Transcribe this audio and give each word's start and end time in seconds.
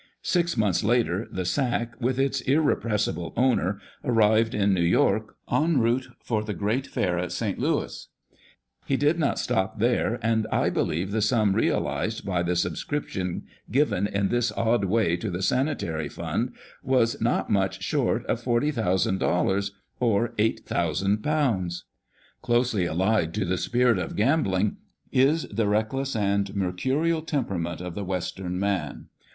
Six 0.23 0.57
months 0.57 0.83
later 0.83 1.27
the 1.31 1.45
sack, 1.45 1.93
with 2.01 2.17
its 2.19 2.41
irrepressible 2.41 3.33
owner, 3.37 3.79
arrived 4.03 4.55
in 4.55 4.73
New 4.73 4.81
York, 4.81 5.35
en 5.51 5.77
route 5.79 6.07
for 6.23 6.43
the 6.43 6.55
great 6.55 6.87
fair 6.87 7.19
at 7.19 7.31
St. 7.31 7.59
Louis. 7.59 8.07
He 8.87 8.97
did 8.97 9.19
not 9.19 9.37
stop 9.37 9.79
here, 9.79 10.17
and 10.23 10.47
I 10.51 10.71
believe 10.71 11.11
the 11.11 11.21
sum 11.21 11.53
realised 11.53 12.25
by 12.25 12.41
the 12.41 12.55
sub 12.55 12.77
scription 12.77 13.43
given 13.69 14.07
in 14.07 14.29
this 14.29 14.51
odd 14.53 14.85
way 14.85 15.17
to 15.17 15.29
the 15.29 15.43
Sanitary 15.43 16.09
Fund, 16.09 16.53
was 16.81 17.21
not 17.21 17.51
much 17.51 17.83
short 17.83 18.25
of 18.25 18.41
forty 18.41 18.71
thousand 18.71 19.19
dollars, 19.19 19.71
or 19.99 20.33
eight 20.39 20.61
thousand 20.65 21.19
pounds. 21.21 21.83
Closely 22.41 22.87
allied 22.87 23.35
to 23.35 23.45
the 23.45 23.55
spirit 23.55 23.99
of 23.99 24.15
gambling 24.15 24.77
is 25.11 25.43
the 25.49 25.67
reckless 25.67 26.15
and 26.15 26.55
mercurial 26.55 27.21
temperament 27.21 27.81
of 27.81 27.93
the 27.93 28.03
Western 28.03 28.59
man. 28.59 29.05